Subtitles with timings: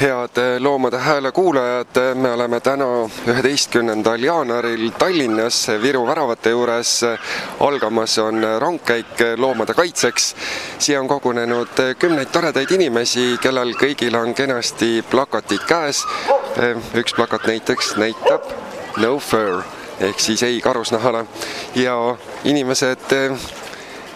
[0.00, 2.84] head Loomade Hääle kuulajad, me oleme täna
[3.26, 7.00] üheteistkümnendal jaanuaril Tallinnas Viru väravate juures.
[7.60, 10.36] algamas on rongkäik loomade kaitseks.
[10.78, 16.04] siia on kogunenud kümneid toredaid inimesi, kellel kõigil on kenasti plakatid käes.
[16.94, 18.42] üks plakat näiteks näitab
[18.96, 19.62] no fur
[20.00, 21.24] ehk siis ei karusnahale
[21.74, 23.18] ja inimesed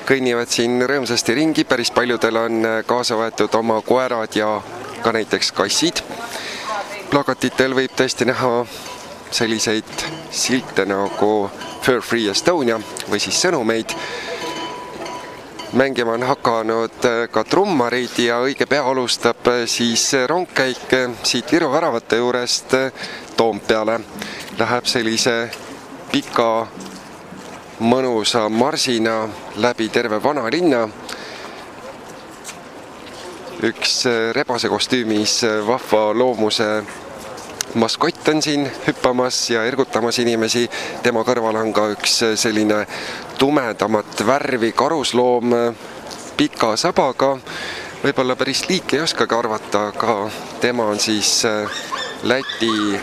[0.07, 4.61] kõnnivad siin rõõmsasti ringi, päris paljudel on kaasa võetud oma koerad ja
[5.03, 6.03] ka näiteks kassid.
[7.11, 8.67] plakatitel võib tõesti näha
[9.31, 11.50] selliseid silte nagu
[11.83, 12.78] Fur Free Estonia
[13.11, 13.94] või siis sõnumeid.
[15.72, 22.75] mängima on hakanud ka trummarid ja õige pea alustab siis rongkäik siit Viru väravate juurest
[23.37, 24.00] Toompeale.
[24.59, 25.50] Läheb sellise
[26.12, 26.66] pika
[27.81, 30.89] mõnusa marsina läbi terve vanalinna
[33.63, 36.67] üks rebase kostüümis vahva loomuse
[37.79, 40.71] maskott on siin hüppamas ja ergutamas inimesi.
[41.03, 42.87] tema kõrval on ka üks selline
[43.39, 45.55] tumedamat värvi karusloom
[46.37, 47.37] pika sabaga.
[48.03, 51.47] võib-olla päris liiki ei oskagi arvata, aga tema on siis
[52.23, 53.01] Läti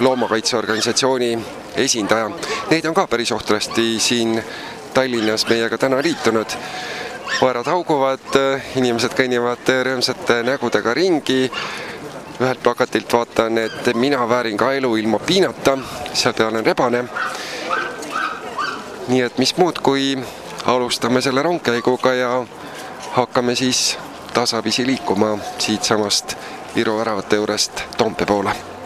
[0.00, 1.38] loomakaitseorganisatsiooni
[1.76, 2.30] esindaja.
[2.70, 4.42] Neid on ka päris ohtrasti siin
[4.94, 6.56] Tallinnas meiega täna liitunud
[7.40, 8.34] koerad hauguvad,
[8.76, 11.50] inimesed kõnnivad rõõmsate nägudega ringi.
[12.40, 15.78] ühelt plakatilt vaatan, et mina väärin ka elu ilma piinata,
[16.12, 17.04] seal peal on rebane.
[19.08, 20.18] nii et mis muud, kui
[20.66, 22.46] alustame selle rongkäiguga ja
[23.12, 23.98] hakkame siis
[24.34, 26.36] tasapisi liikuma siitsamast
[26.74, 28.79] Viru väravate juurest Toompea poole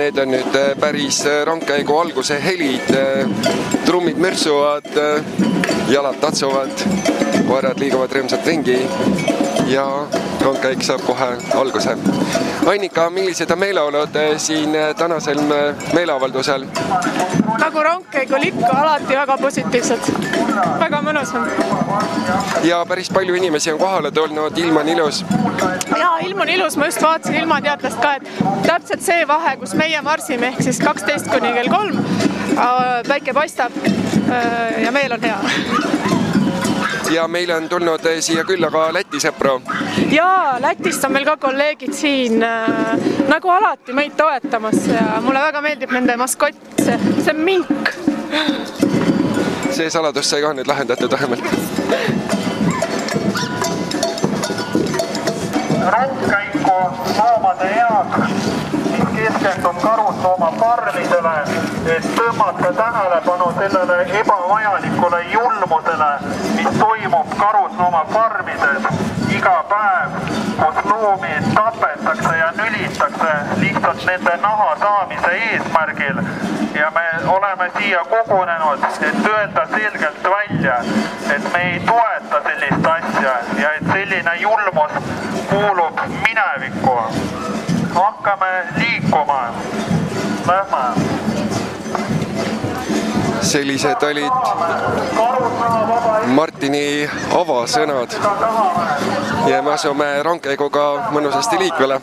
[0.00, 2.88] need on nüüd päris rongkäigu alguse helid.
[3.84, 4.88] trummid mürtsuvad,
[5.90, 6.84] jalad tatsuvad,
[7.48, 8.78] koerad liiguvad rõõmsalt ringi
[9.68, 9.84] ja
[10.44, 11.96] rongkäik saab kohe alguse.
[12.66, 15.40] Annika, millised on meeleolud siin tänasel
[15.92, 16.66] meeleavaldusel?
[17.60, 20.08] nagu rongkäigul ikka, alati väga positiivsed.
[20.80, 21.46] väga mõnus on.
[22.64, 25.24] ja päris palju inimesi on kohale tulnud, ilm on ilus.
[25.98, 30.02] ja ilm on ilus, ma just vaatasin ilmateatlast ka, et täpselt see vahe, kus meie
[30.02, 32.04] marsime ehk siis kaksteist kuni kell kolm.
[33.08, 33.72] päike paistab
[34.84, 35.38] ja meel on hea
[37.10, 39.58] ja meile on tulnud siia külla ka Läti sõpru.
[40.12, 45.62] ja Lätist on meil ka kolleegid siin äh, nagu alati meid toetamas ja mulle väga
[45.64, 47.92] meeldib nende maskott, see, see mink.
[49.70, 51.44] see saladus sai ka nüüd lahendatud vähemalt.
[55.90, 56.80] rongkäiku
[57.18, 58.59] loomade heaks
[59.20, 61.34] keskendub karusloomafarmidele,
[61.96, 66.10] et tõmmata tähelepanu sellele ebavajalikule julmusele,
[66.56, 68.88] mis toimub karusloomafarmides
[69.36, 70.16] iga päev,
[70.60, 76.22] kus loomi tapetakse ja nülitakse lihtsalt nende naha saamise eesmärgil.
[76.74, 80.76] ja me oleme siia kogunenud, et öelda selgelt välja,
[81.34, 84.92] et me ei toeta sellist asja ja et selline julmus
[85.50, 86.98] kuulub minevikku
[87.94, 89.54] hakkame liikuma.
[90.46, 90.84] Lähme.
[93.40, 94.32] sellised olid
[96.36, 98.12] Martini avasõnad
[99.48, 100.84] ja me asume rongkäiguga
[101.14, 102.00] mõnusasti liikvele.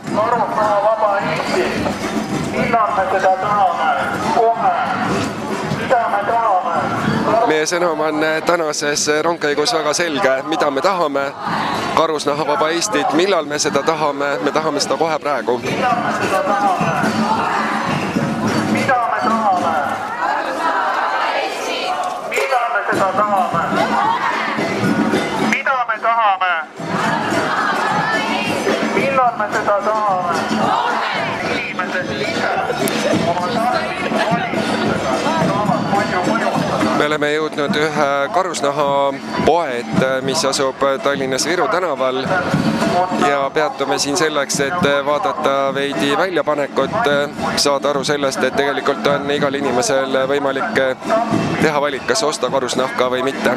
[7.68, 11.34] Meie sõnum on tänases rongkäigus väga selge, mida me tahame.
[11.96, 15.58] karusnahavaba Eestit, millal me seda tahame, me tahame seda kohe praegu.
[15.58, 15.81] mida me
[19.19, 19.72] tahame?
[22.30, 23.04] millal me seda
[29.81, 30.38] tahame?
[31.52, 32.50] inimesed ise
[33.28, 33.77] oma tarvilise
[37.07, 42.19] me oleme jõudnud ühe karusnahapoe ette, mis asub Tallinnas Viru tänaval
[43.24, 46.98] ja peatume siin selleks, et vaadata veidi väljapanekut,
[47.56, 50.81] saada aru sellest, et tegelikult on igal inimesel võimalik
[51.62, 53.56] teha valik, kas osta karusnahka või mitte.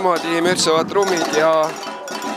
[0.00, 1.68] Niimoodi mürtsuvad trummid ja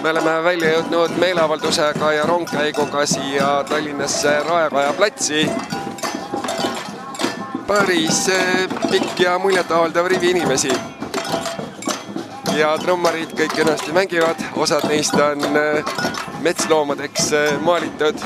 [0.03, 5.45] me oleme välja jõudnud meeleavaldusega ja rongkäiguga siia Tallinnasse Raekoja platsi.
[7.67, 10.73] päris eh, pikk ja muljetavaldav rivi inimesi.
[12.57, 15.85] ja trummarid kõik kenasti mängivad, osad neist on eh,
[16.39, 18.19] metsloomadeks eh, maalitud.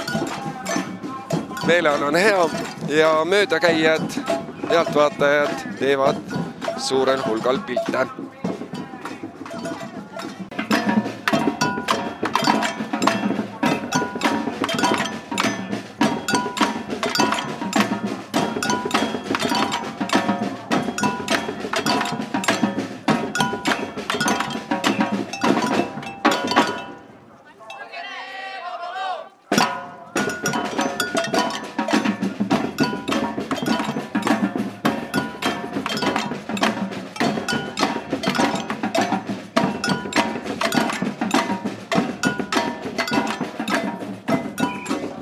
[1.67, 2.49] meeleolu on hea
[2.87, 4.09] ja möödakäijad,
[4.69, 6.39] pealtvaatajad teevad
[6.77, 8.26] suurel hulgal pilte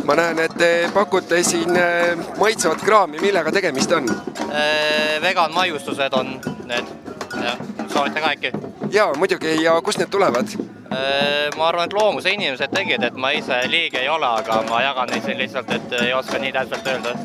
[0.06, 4.08] ma näen, et te pakute siin äh, maitsevat kraami, millega tegemist on?
[4.48, 6.36] Äh, vegan maiustused on
[6.70, 6.90] need,
[7.42, 7.58] jah,
[7.88, 8.52] soovitan ka äkki?
[8.92, 10.56] jaa, muidugi, ja kust need tulevad?
[10.96, 14.82] Äh, ma arvan, et loomuse inimesed tegid, et ma ise liige ei ole, aga ma
[14.86, 17.16] jagan neid siin lihtsalt, et ei oska nii täpselt öelda.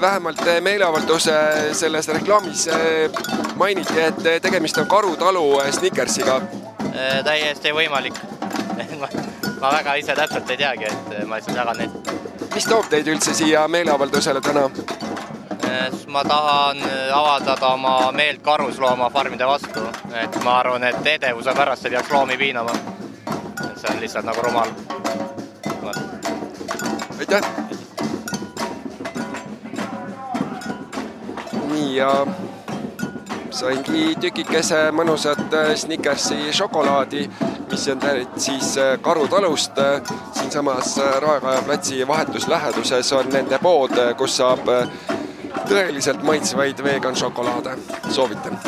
[0.00, 1.32] vähemalt meeleavalduse
[1.72, 2.68] selles reklaamis
[3.56, 6.40] mainiti, et tegemist on Karutalu Snickersiga.
[7.24, 8.14] täiesti võimalik
[9.60, 12.12] ma väga ise täpselt ei teagi, et ma lihtsalt jagan neid.
[12.54, 14.68] mis toob teid üldse siia meeleavaldusele täna?
[16.06, 16.78] Ma tahan
[17.14, 19.82] avaldada oma meelt karusloomafarmide vastu,
[20.22, 22.74] et ma arvan, et edevuse pärast ei peaks loomi piinama.
[23.70, 24.68] et see on lihtsalt nagu rumal.
[27.18, 27.40] aitäh!
[31.70, 32.26] nii ja
[33.50, 37.28] saingi tükikese mõnusat Snickersi šokolaadi
[37.70, 39.78] mis on pärit siis äh, Karutalust.
[39.78, 40.02] Äh,
[40.32, 44.68] siinsamas äh, Raekoja platsi vahetus läheduses on nende pood, kus saab
[45.70, 47.76] tõeliselt maitsvaid vegan šokolaade.
[48.10, 48.58] soovitan.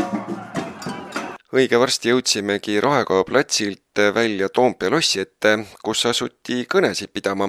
[1.52, 7.48] õige varsti jõudsimegi Raekoja platsilt välja Toompea lossi ette, kus asuti kõnesid pidama.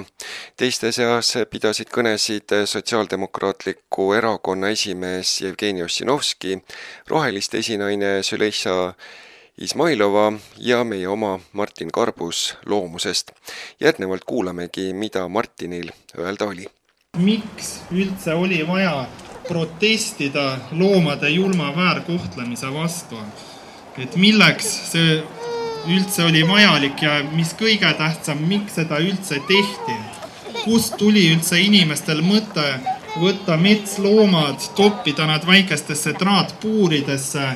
[0.58, 6.58] teiste seas pidasid kõnesid Sotsiaaldemokraatliku Erakonna esimees Jevgeni Ossinovski,
[7.08, 8.94] roheliste esinaine Züleyxa
[9.58, 13.32] Izmailova ja meie oma Martin Karbus Loomusest.
[13.80, 16.66] järgnevalt kuulamegi, mida Martinil öelda oli.
[17.18, 19.06] miks üldse oli vaja
[19.48, 23.18] protestida loomade julma väärkohtlemise vastu?
[23.98, 25.22] et milleks see
[25.88, 29.98] üldse oli vajalik ja mis kõige tähtsam, miks seda üldse tehti?
[30.63, 32.65] kust tuli üldse inimestel mõte
[33.20, 37.51] võtta metsloomad, toppida nad väikestesse traatpuuridesse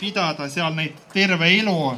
[0.00, 1.94] pidada seal neid terve elu,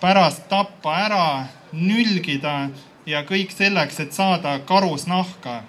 [0.00, 1.26] pärast tappa ära,
[1.72, 2.68] nülgida
[3.06, 5.62] ja kõik selleks, et saada karusnahka,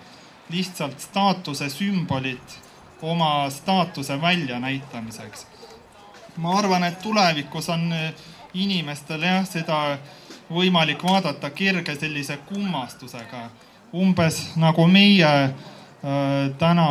[0.54, 2.60] lihtsalt staatuse sümbolit
[3.02, 5.48] oma staatuse väljanäitamiseks.
[6.38, 7.94] ma arvan, et tulevikus on
[8.54, 9.98] inimestel jah, seda
[10.52, 13.50] võimalik vaadata kerge sellise kummastusega,
[13.94, 15.54] umbes nagu meie äh,
[16.60, 16.88] täna,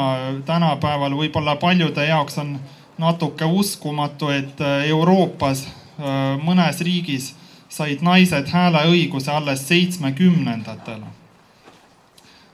[0.46, 2.56] tänapäeval võib-olla paljude jaoks on
[2.98, 7.34] natuke uskumatu, et äh, Euroopas äh, mõnes riigis
[7.68, 11.02] said naised hääleõiguse alles seitsmekümnendatel.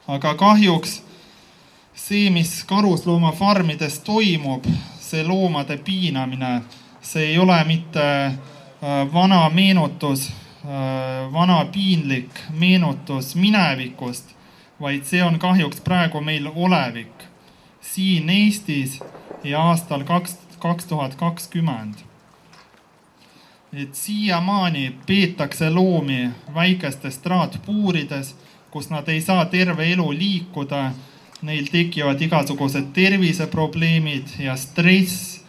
[0.08, 1.02] aga kahjuks
[2.10, 4.66] see, mis karusloomafarmides toimub,
[4.98, 6.60] see loomade piinamine,
[7.02, 8.34] see ei ole mitte äh,
[9.14, 10.32] vana meenutus,
[11.32, 14.34] vana piinlik meenutus minevikust,
[14.80, 17.24] vaid see on kahjuks praegu meil olevik
[17.80, 19.00] siin Eestis
[19.44, 21.94] ja aastal kaks, kaks tuhat kakskümmend.
[23.72, 28.34] et siiamaani peetakse loomi väikestes traatpuurides,
[28.70, 30.90] kus nad ei saa terve elu liikuda.
[31.40, 35.40] Neil tekivad igasugused terviseprobleemid ja stress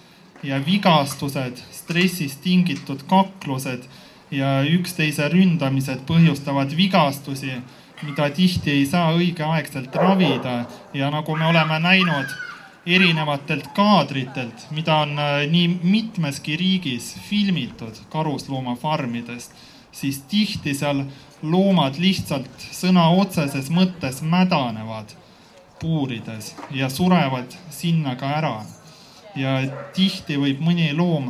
[0.44, 3.84] ja vigastused, stressist tingitud kaklused
[4.32, 7.58] ja üksteise ründamised põhjustavad vigastusi,
[8.02, 10.64] mida tihti ei saa õigeaegselt ravida.
[10.94, 12.32] Ja nagu me oleme näinud
[12.88, 19.52] erinevatelt kaadritelt, mida on äh, nii mitmeski riigis filmitud karusloomafarmidest,
[19.92, 21.04] siis tihti seal
[21.44, 25.14] loomad lihtsalt sõna otseses mõttes mädanevad
[25.82, 28.56] puurides ja surevad sinna ka ära.
[29.36, 29.62] ja
[29.96, 31.30] tihti võib mõni loom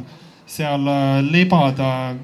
[0.52, 2.18] seal äh, lebada äh,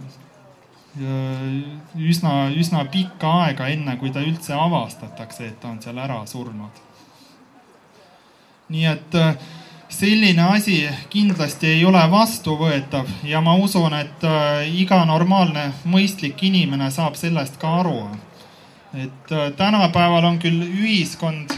[1.95, 6.83] üsna, üsna pikka aega, enne kui ta üldse avastatakse, et ta on seal ära surnud
[8.73, 9.37] nii et äh,
[9.89, 10.81] selline asi
[11.13, 14.25] kindlasti ei ole vastuvõetav ja ma usun, et
[14.75, 18.09] iga normaalne mõistlik inimene saab sellest ka aru.
[18.97, 21.53] et tänapäeval on küll ühiskond,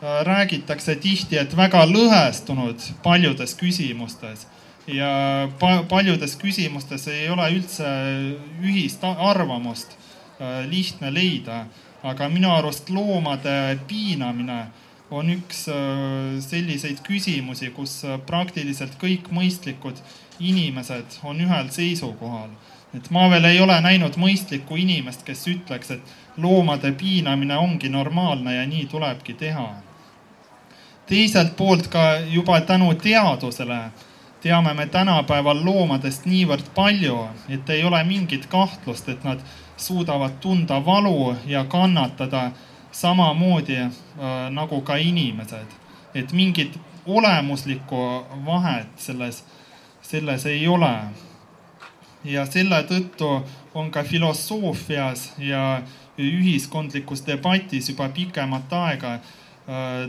[0.00, 4.46] räägitakse tihti, et väga lõhestunud paljudes küsimustes
[4.88, 7.88] ja pa paljudes küsimustes ei ole üldse
[8.64, 9.96] ühist arvamust
[10.40, 11.66] äh, lihtne leida.
[12.02, 14.68] aga minu arust loomade piinamine
[15.10, 19.98] on üks äh, selliseid küsimusi, kus äh, praktiliselt kõik mõistlikud
[20.38, 22.50] inimesed on ühel seisukohal.
[22.94, 26.00] et ma veel ei ole näinud mõistlikku inimest, kes ütleks, et
[26.36, 29.87] loomade piinamine ongi normaalne ja nii tulebki teha.
[31.08, 33.80] Teiselt poolt ka juba tänu teadusele
[34.40, 39.42] teame me tänapäeval loomadest niivõrd palju, et ei ole mingit kahtlust, et nad
[39.76, 42.50] suudavad tunda valu ja kannatada
[42.92, 43.90] samamoodi äh,
[44.50, 45.66] nagu ka inimesed.
[46.14, 49.44] et mingit olemuslikku vahet selles,
[50.02, 50.94] selles ei ole.
[52.24, 53.42] ja selle tõttu
[53.74, 55.82] on ka filosoofias ja
[56.18, 59.20] ühiskondlikus debatis juba pikemat aega äh,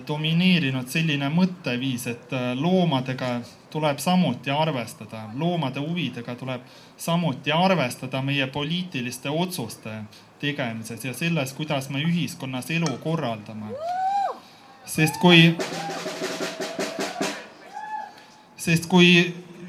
[0.07, 6.61] domineerinud selline mõtteviis, et äh, loomadega tuleb samuti arvestada, loomade huvidega tuleb
[6.97, 10.03] samuti arvestada meie poliitiliste otsuste
[10.39, 13.75] tegemises ja selles, kuidas me ühiskonnas elu korraldame.
[14.85, 15.57] sest kui,
[18.57, 19.11] sest kui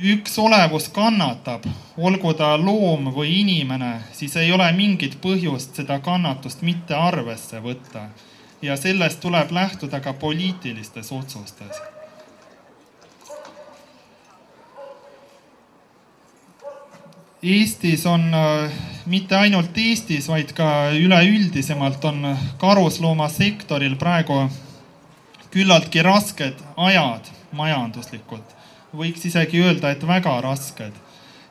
[0.00, 1.66] üks olevus kannatab,
[1.98, 8.08] olgu ta loom või inimene, siis ei ole mingit põhjust seda kannatust mitte arvesse võtta.
[8.62, 11.80] Ja sellest tuleb lähtuda ka poliitilistes otsustes
[17.42, 18.70] Eestis on, äh,
[19.06, 24.42] mitte ainult Eestis, vaid ka üleüldisemalt on karusloomasektoril praegu
[25.50, 28.56] küllaltki rasked ajad majanduslikult.
[28.92, 30.92] võiks isegi öelda, et väga rasked.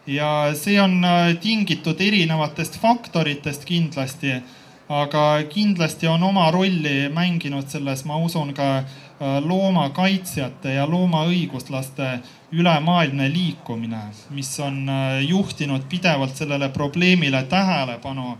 [0.05, 4.43] ja see on äh, tingitud erinevatest faktoritest kindlasti,
[4.89, 8.83] aga kindlasti on oma rolli mänginud selles, ma usun, ka
[9.21, 12.19] Äh, loomakaitsjate ja loomaõiguslaste
[12.55, 13.99] ülemaailmne liikumine,
[14.31, 18.37] mis on äh, juhtinud pidevalt sellele probleemile tähelepanu,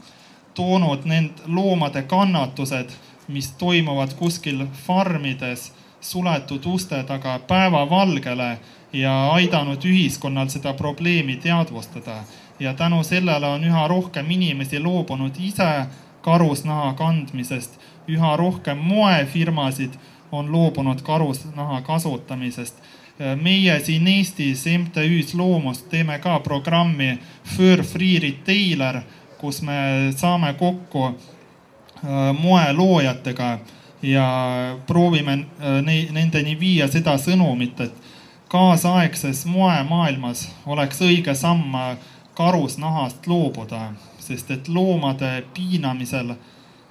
[0.56, 2.96] toonud need loomade kannatused,
[3.28, 8.54] mis toimuvad kuskil farmides suletud uste taga päevavalgele
[8.94, 12.24] ja aidanud ühiskonnal seda probleemi teadvustada.
[12.60, 15.86] ja tänu sellele on üha rohkem inimesi loobunud ise
[16.22, 19.96] karusnaha kandmisest, üha rohkem moefirmasid
[20.32, 22.76] on loobunud karusnaha kasutamisest.
[23.42, 29.02] meie siin Eestis MTÜ-s Loomust teeme ka programmi Fur Free Retailer,
[29.38, 31.16] kus me saame kokku äh,
[32.40, 33.60] moeloojatega
[34.02, 34.28] ja
[34.88, 37.94] proovime äh, nendeni viia seda sõnumit, et
[38.48, 41.76] kaasaegses moemaailmas oleks õige samm
[42.34, 46.36] karusnahast loobuda, sest et loomade piinamisel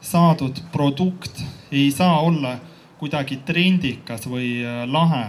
[0.00, 1.42] saadud produkt
[1.72, 2.56] ei saa olla
[2.98, 5.26] kuidagi trendikas või äh, lahe.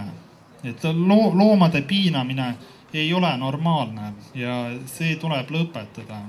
[0.64, 2.54] et loo-, loomade piinamine
[2.94, 6.20] ei ole normaalne ja see tuleb lõpetada.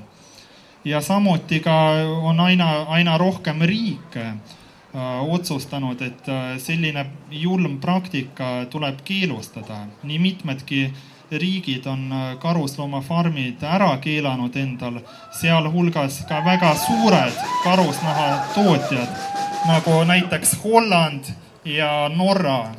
[0.85, 1.75] ja samuti ka
[2.21, 9.85] on aina, aina rohkem riike äh, otsustanud, et äh, selline julm praktika tuleb keelustada.
[10.03, 10.93] nii mitmedki
[11.31, 12.09] riigid on
[12.41, 14.99] karusloomafarmid ära keelanud endal,
[15.39, 19.31] sealhulgas ka väga suured karusnahatootjad
[19.67, 21.23] nagu näiteks Holland
[21.65, 22.75] ja Norra.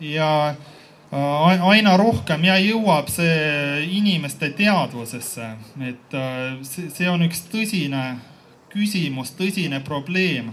[0.00, 0.48] ja
[1.12, 5.46] äh, aina rohkem ja jõuab see inimeste teadvusesse,
[5.80, 8.18] et äh, see on üks tõsine
[8.74, 10.52] küsimus, tõsine probleem.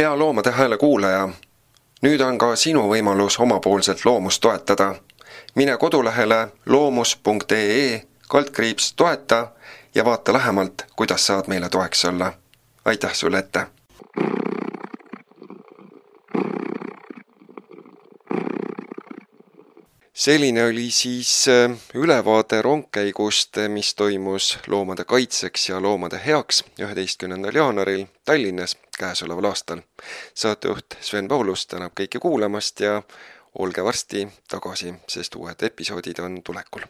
[0.00, 1.28] Hea Loomade Hääle kuulaja,
[2.02, 4.94] nüüd on ka sinu võimalus omapoolselt loomust toetada
[5.54, 9.48] mine kodulehele loomus.ee kaldkriips toeta
[9.94, 12.32] ja vaata lähemalt, kuidas saad meile toeks olla.
[12.84, 13.66] aitäh sulle ette!
[20.20, 27.54] selline oli siis äh, ülevaade rongkäigust, äh, mis toimus loomade kaitseks ja loomade heaks üheteistkümnendal
[27.54, 29.80] jaanuaril Tallinnas käesoleval aastal.
[30.34, 33.02] saatejuht Sven Paulus tänab kõiki kuulamast ja
[33.58, 36.84] olge varsti tagasi, sest uued episoodid on tulekul.